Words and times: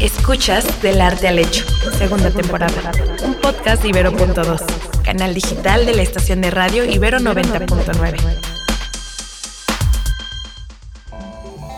Escuchas 0.00 0.80
Del 0.80 1.02
Arte 1.02 1.28
al 1.28 1.38
Hecho, 1.38 1.66
segunda 1.98 2.30
temporada. 2.30 2.90
Un 3.22 3.34
podcast 3.34 3.82
de 3.82 3.90
Ibero.2, 3.90 5.02
canal 5.02 5.34
digital 5.34 5.84
de 5.84 5.94
la 5.94 6.00
estación 6.00 6.40
de 6.40 6.50
radio 6.50 6.86
Ibero 6.86 7.18
90.9. 7.18 8.16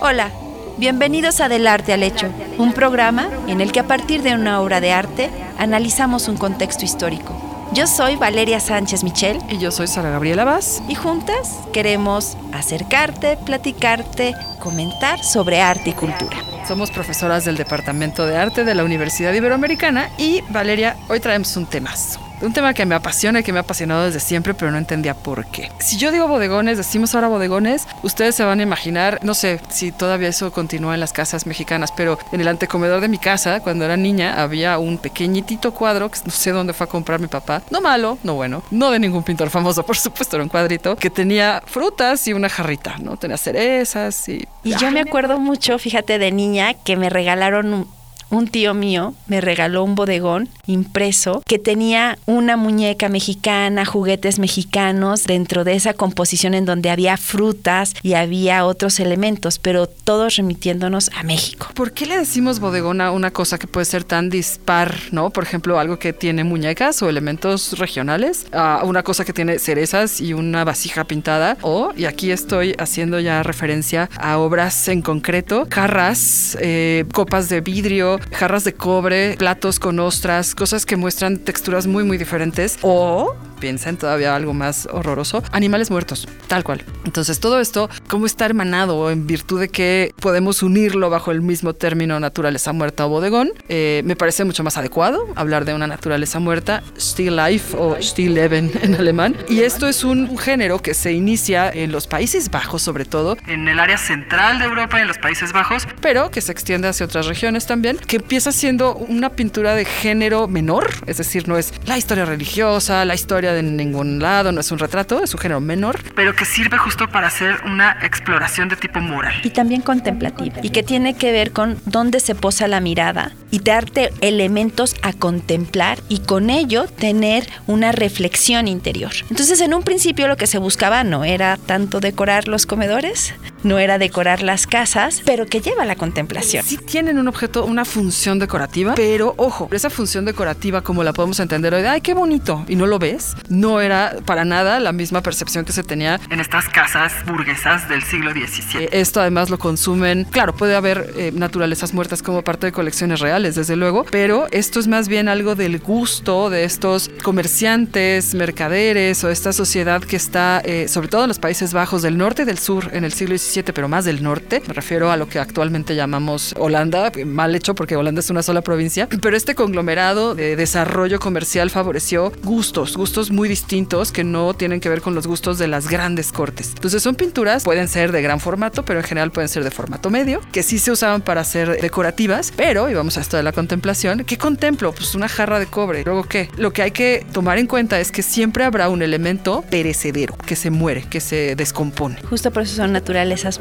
Hola, 0.00 0.30
bienvenidos 0.78 1.40
a 1.40 1.48
Del 1.48 1.66
Arte 1.66 1.94
al 1.94 2.04
Hecho, 2.04 2.28
un 2.58 2.72
programa 2.72 3.28
en 3.48 3.60
el 3.60 3.72
que 3.72 3.80
a 3.80 3.88
partir 3.88 4.22
de 4.22 4.34
una 4.34 4.60
obra 4.60 4.80
de 4.80 4.92
arte 4.92 5.28
analizamos 5.58 6.28
un 6.28 6.36
contexto 6.36 6.84
histórico. 6.84 7.41
Yo 7.74 7.86
soy 7.86 8.16
Valeria 8.16 8.60
Sánchez 8.60 9.02
Michel 9.02 9.38
Y 9.48 9.58
yo 9.58 9.70
soy 9.70 9.86
Sara 9.86 10.10
Gabriela 10.10 10.44
Vaz. 10.44 10.82
y 10.88 10.94
juntas 10.94 11.58
queremos 11.72 12.36
acercarte, 12.52 13.38
platicarte, 13.38 14.34
comentar 14.60 15.22
sobre 15.24 15.60
arte 15.60 15.90
y 15.90 15.92
cultura. 15.94 16.36
Somos 16.68 16.90
profesoras 16.90 17.44
del 17.44 17.56
Departamento 17.56 18.26
de 18.26 18.36
Arte 18.36 18.64
de 18.64 18.74
la 18.74 18.84
Universidad 18.84 19.32
Iberoamericana 19.32 20.10
y 20.18 20.42
Valeria, 20.50 20.96
hoy 21.08 21.20
traemos 21.20 21.56
un 21.56 21.66
temazo. 21.66 22.20
Un 22.42 22.52
tema 22.52 22.74
que 22.74 22.84
me 22.86 22.96
apasiona 22.96 23.38
y 23.38 23.42
que 23.44 23.52
me 23.52 23.60
ha 23.60 23.62
apasionado 23.62 24.04
desde 24.04 24.18
siempre, 24.18 24.52
pero 24.52 24.72
no 24.72 24.78
entendía 24.78 25.14
por 25.14 25.46
qué. 25.46 25.70
Si 25.78 25.96
yo 25.96 26.10
digo 26.10 26.26
bodegones, 26.26 26.76
decimos 26.76 27.14
ahora 27.14 27.28
bodegones, 27.28 27.86
ustedes 28.02 28.34
se 28.34 28.42
van 28.42 28.58
a 28.58 28.64
imaginar, 28.64 29.20
no 29.22 29.34
sé 29.34 29.60
si 29.68 29.92
todavía 29.92 30.28
eso 30.28 30.50
continúa 30.50 30.94
en 30.94 31.00
las 31.00 31.12
casas 31.12 31.46
mexicanas, 31.46 31.92
pero 31.96 32.18
en 32.32 32.40
el 32.40 32.48
antecomedor 32.48 33.00
de 33.00 33.06
mi 33.06 33.18
casa, 33.18 33.60
cuando 33.60 33.84
era 33.84 33.96
niña, 33.96 34.42
había 34.42 34.78
un 34.78 34.98
pequeñitito 34.98 35.72
cuadro, 35.72 36.10
que 36.10 36.18
no 36.24 36.32
sé 36.32 36.50
dónde 36.50 36.72
fue 36.72 36.86
a 36.86 36.88
comprar 36.88 37.20
mi 37.20 37.28
papá. 37.28 37.62
No 37.70 37.80
malo, 37.80 38.18
no 38.24 38.34
bueno, 38.34 38.64
no 38.72 38.90
de 38.90 38.98
ningún 38.98 39.22
pintor 39.22 39.48
famoso, 39.48 39.82
por 39.86 39.96
supuesto, 39.96 40.34
era 40.34 40.42
un 40.42 40.48
cuadrito, 40.48 40.96
que 40.96 41.10
tenía 41.10 41.62
frutas 41.64 42.26
y 42.26 42.32
una 42.32 42.48
jarrita, 42.48 42.96
¿no? 42.98 43.16
Tenía 43.16 43.36
cerezas 43.36 44.28
y... 44.28 44.48
Y 44.64 44.74
yo 44.76 44.90
me 44.90 45.00
acuerdo 45.00 45.38
mucho, 45.38 45.78
fíjate, 45.78 46.18
de 46.18 46.32
niña 46.32 46.74
que 46.74 46.96
me 46.96 47.08
regalaron 47.08 47.72
un, 47.72 48.01
un 48.32 48.48
tío 48.48 48.74
mío, 48.74 49.14
me 49.26 49.40
regaló 49.40 49.84
un 49.84 49.94
bodegón 49.94 50.48
impreso 50.66 51.42
que 51.46 51.58
tenía 51.58 52.18
una 52.26 52.56
muñeca 52.56 53.08
mexicana, 53.08 53.84
juguetes 53.84 54.38
mexicanos 54.38 55.24
dentro 55.24 55.64
de 55.64 55.74
esa 55.74 55.92
composición 55.92 56.54
en 56.54 56.64
donde 56.64 56.90
había 56.90 57.16
frutas 57.18 57.94
y 58.02 58.14
había 58.14 58.64
otros 58.64 58.98
elementos, 59.00 59.58
pero 59.58 59.86
todos 59.86 60.36
remitiéndonos 60.36 61.10
a 61.14 61.22
México. 61.24 61.68
¿Por 61.74 61.92
qué 61.92 62.06
le 62.06 62.18
decimos 62.18 62.58
bodegón 62.58 63.00
a 63.02 63.10
una 63.10 63.30
cosa 63.32 63.58
que 63.58 63.66
puede 63.66 63.84
ser 63.84 64.04
tan 64.04 64.30
dispar, 64.30 64.94
no? 65.10 65.30
Por 65.30 65.44
ejemplo, 65.44 65.78
algo 65.78 65.98
que 65.98 66.14
tiene 66.14 66.42
muñecas 66.42 67.02
o 67.02 67.10
elementos 67.10 67.78
regionales, 67.78 68.46
a 68.52 68.82
una 68.84 69.02
cosa 69.02 69.24
que 69.26 69.34
tiene 69.34 69.58
cerezas 69.58 70.20
y 70.20 70.32
una 70.32 70.64
vasija 70.64 71.04
pintada, 71.04 71.58
o, 71.60 71.92
y 71.96 72.06
aquí 72.06 72.30
estoy 72.30 72.74
haciendo 72.78 73.20
ya 73.20 73.42
referencia 73.42 74.08
a 74.16 74.38
obras 74.38 74.88
en 74.88 75.02
concreto, 75.02 75.66
jarras, 75.70 76.56
eh, 76.60 77.04
copas 77.12 77.50
de 77.50 77.60
vidrio, 77.60 78.21
jarras 78.30 78.64
de 78.64 78.74
cobre, 78.74 79.36
platos 79.36 79.78
con 79.78 79.98
ostras, 80.00 80.54
cosas 80.54 80.86
que 80.86 80.96
muestran 80.96 81.38
texturas 81.38 81.86
muy, 81.86 82.04
muy 82.04 82.18
diferentes, 82.18 82.78
o 82.82 83.34
piensa 83.62 83.90
en 83.90 83.96
todavía 83.96 84.34
algo 84.34 84.54
más 84.54 84.88
horroroso, 84.90 85.44
animales 85.52 85.88
muertos, 85.88 86.26
tal 86.48 86.64
cual. 86.64 86.84
Entonces 87.04 87.38
todo 87.38 87.60
esto, 87.60 87.88
¿cómo 88.08 88.26
está 88.26 88.44
hermanado 88.44 89.08
en 89.08 89.28
virtud 89.28 89.60
de 89.60 89.68
que 89.68 90.12
podemos 90.20 90.64
unirlo 90.64 91.10
bajo 91.10 91.30
el 91.30 91.42
mismo 91.42 91.72
término 91.72 92.18
naturaleza 92.18 92.72
muerta 92.72 93.06
o 93.06 93.08
bodegón? 93.08 93.52
Eh, 93.68 94.02
me 94.04 94.16
parece 94.16 94.44
mucho 94.44 94.64
más 94.64 94.78
adecuado 94.78 95.28
hablar 95.36 95.64
de 95.64 95.74
una 95.74 95.86
naturaleza 95.86 96.40
muerta, 96.40 96.82
Still 96.98 97.36
Life 97.36 97.76
o 97.78 97.96
Stillleben 98.02 98.72
en 98.82 98.96
alemán. 98.96 99.36
Y 99.48 99.60
esto 99.60 99.86
es 99.86 100.02
un 100.02 100.36
género 100.36 100.80
que 100.80 100.92
se 100.92 101.12
inicia 101.12 101.70
en 101.70 101.92
los 101.92 102.08
Países 102.08 102.50
Bajos 102.50 102.82
sobre 102.82 103.04
todo, 103.04 103.36
en 103.46 103.68
el 103.68 103.78
área 103.78 103.96
central 103.96 104.58
de 104.58 104.64
Europa 104.64 104.98
y 104.98 105.02
en 105.02 105.08
los 105.08 105.18
Países 105.18 105.52
Bajos, 105.52 105.86
pero 106.00 106.32
que 106.32 106.40
se 106.40 106.50
extiende 106.50 106.88
hacia 106.88 107.06
otras 107.06 107.26
regiones 107.26 107.68
también, 107.68 107.96
que 107.96 108.16
empieza 108.16 108.50
siendo 108.50 108.96
una 108.96 109.30
pintura 109.30 109.76
de 109.76 109.84
género 109.84 110.48
menor, 110.48 110.90
es 111.06 111.18
decir, 111.18 111.46
no 111.46 111.58
es 111.58 111.72
la 111.86 111.96
historia 111.96 112.24
religiosa, 112.24 113.04
la 113.04 113.14
historia 113.14 113.51
de 113.54 113.62
ningún 113.62 114.18
lado, 114.18 114.52
no 114.52 114.60
es 114.60 114.70
un 114.72 114.78
retrato, 114.78 115.22
es 115.22 115.32
un 115.34 115.40
género 115.40 115.60
menor, 115.60 115.98
pero 116.14 116.34
que 116.34 116.44
sirve 116.44 116.78
justo 116.78 117.08
para 117.08 117.28
hacer 117.28 117.56
una 117.64 117.96
exploración 118.02 118.68
de 118.68 118.76
tipo 118.76 119.00
moral. 119.00 119.34
y 119.42 119.50
también 119.50 119.82
contemplativa 119.82 120.56
y 120.62 120.70
que 120.70 120.82
tiene 120.82 121.14
que 121.14 121.32
ver 121.32 121.52
con 121.52 121.78
dónde 121.86 122.20
se 122.20 122.34
posa 122.34 122.68
la 122.68 122.80
mirada 122.80 123.32
y 123.50 123.60
darte 123.60 124.10
elementos 124.20 124.96
a 125.02 125.12
contemplar 125.12 125.98
y 126.08 126.20
con 126.20 126.50
ello 126.50 126.86
tener 126.86 127.46
una 127.66 127.92
reflexión 127.92 128.68
interior. 128.68 129.12
Entonces 129.30 129.60
en 129.60 129.74
un 129.74 129.82
principio 129.82 130.28
lo 130.28 130.36
que 130.36 130.46
se 130.46 130.58
buscaba 130.58 131.04
no 131.04 131.24
era 131.24 131.56
tanto 131.56 132.00
decorar 132.00 132.48
los 132.48 132.66
comedores, 132.66 133.34
no 133.62 133.78
era 133.78 133.98
decorar 133.98 134.42
las 134.42 134.66
casas, 134.66 135.22
pero 135.24 135.46
que 135.46 135.60
lleva 135.60 135.84
la 135.84 135.96
contemplación. 135.96 136.64
Sí 136.64 136.76
tienen 136.76 137.18
un 137.18 137.28
objeto, 137.28 137.64
una 137.64 137.84
función 137.84 138.38
decorativa, 138.38 138.94
pero 138.94 139.34
ojo, 139.36 139.68
esa 139.72 139.90
función 139.90 140.24
decorativa 140.24 140.82
como 140.82 141.04
la 141.04 141.12
podemos 141.12 141.40
entender 141.40 141.74
hoy, 141.74 141.82
de, 141.82 141.88
ay, 141.88 142.00
qué 142.00 142.14
bonito, 142.14 142.64
y 142.68 142.76
no 142.76 142.86
lo 142.86 142.98
ves, 142.98 143.34
no 143.48 143.80
era 143.80 144.16
para 144.24 144.44
nada 144.44 144.80
la 144.80 144.92
misma 144.92 145.22
percepción 145.22 145.64
que 145.64 145.72
se 145.72 145.82
tenía 145.82 146.20
en 146.30 146.40
estas 146.40 146.68
casas 146.68 147.12
burguesas 147.26 147.88
del 147.88 148.02
siglo 148.02 148.32
XVII. 148.32 148.84
Eh, 148.84 148.88
Esto 148.92 149.20
además 149.20 149.50
lo 149.50 149.58
consumen, 149.58 150.24
claro, 150.24 150.54
puede 150.54 150.76
haber 150.76 151.12
eh, 151.16 151.32
naturalezas 151.34 151.92
muertas 151.94 152.22
como 152.22 152.42
parte 152.42 152.66
de 152.66 152.72
colecciones 152.72 153.20
reales, 153.20 153.54
desde 153.54 153.76
luego, 153.76 154.04
pero 154.10 154.46
esto 154.50 154.80
es 154.80 154.88
más 154.88 155.08
bien 155.08 155.28
algo 155.28 155.54
del 155.54 155.78
gusto 155.78 156.50
de 156.50 156.64
estos 156.64 157.10
comerciantes, 157.22 158.34
mercaderes 158.34 159.22
o 159.24 159.30
esta 159.30 159.52
sociedad 159.52 160.02
que 160.02 160.16
está, 160.16 160.60
eh, 160.64 160.88
sobre 160.88 161.08
todo 161.08 161.22
en 161.22 161.28
los 161.28 161.38
Países 161.38 161.72
Bajos 161.72 162.02
del 162.02 162.16
norte 162.16 162.42
y 162.42 162.44
del 162.44 162.58
sur 162.58 162.90
en 162.92 163.04
el 163.04 163.12
siglo 163.12 163.36
XVII, 163.36 163.51
pero 163.52 163.86
más 163.88 164.06
del 164.06 164.22
norte. 164.22 164.62
Me 164.66 164.72
refiero 164.72 165.10
a 165.10 165.18
lo 165.18 165.28
que 165.28 165.38
actualmente 165.38 165.94
llamamos 165.94 166.54
Holanda, 166.58 167.12
mal 167.26 167.54
hecho 167.54 167.74
porque 167.74 167.96
Holanda 167.96 168.20
es 168.20 168.30
una 168.30 168.42
sola 168.42 168.62
provincia, 168.62 169.08
pero 169.20 169.36
este 169.36 169.54
conglomerado 169.54 170.34
de 170.34 170.56
desarrollo 170.56 171.20
comercial 171.20 171.68
favoreció 171.68 172.32
gustos, 172.42 172.96
gustos 172.96 173.30
muy 173.30 173.48
distintos 173.48 174.10
que 174.10 174.24
no 174.24 174.54
tienen 174.54 174.80
que 174.80 174.88
ver 174.88 175.02
con 175.02 175.14
los 175.14 175.26
gustos 175.26 175.58
de 175.58 175.68
las 175.68 175.88
grandes 175.88 176.32
cortes. 176.32 176.70
Entonces 176.74 177.02
son 177.02 177.14
pinturas, 177.14 177.64
pueden 177.64 177.88
ser 177.88 178.10
de 178.10 178.22
gran 178.22 178.40
formato, 178.40 178.84
pero 178.84 179.00
en 179.00 179.04
general 179.04 179.30
pueden 179.32 179.50
ser 179.50 179.64
de 179.64 179.70
formato 179.70 180.08
medio, 180.08 180.40
que 180.50 180.62
sí 180.62 180.78
se 180.78 180.90
usaban 180.90 181.20
para 181.20 181.44
ser 181.44 181.80
decorativas, 181.80 182.52
pero, 182.56 182.88
y 182.88 182.94
vamos 182.94 183.18
a 183.18 183.20
esto 183.20 183.36
de 183.36 183.42
la 183.42 183.52
contemplación, 183.52 184.24
¿qué 184.24 184.38
contemplo? 184.38 184.92
Pues 184.92 185.14
una 185.14 185.28
jarra 185.28 185.58
de 185.58 185.66
cobre. 185.66 186.04
Luego, 186.04 186.24
¿qué? 186.24 186.48
Lo 186.56 186.72
que 186.72 186.82
hay 186.82 186.92
que 186.92 187.26
tomar 187.32 187.58
en 187.58 187.66
cuenta 187.66 188.00
es 188.00 188.10
que 188.10 188.22
siempre 188.22 188.64
habrá 188.64 188.88
un 188.88 189.02
elemento 189.02 189.62
perecedero, 189.68 190.36
que 190.46 190.56
se 190.56 190.70
muere, 190.70 191.04
que 191.10 191.20
se 191.20 191.54
descompone. 191.56 192.20
Justo 192.28 192.50
por 192.50 192.62
eso 192.62 192.76
son 192.76 192.92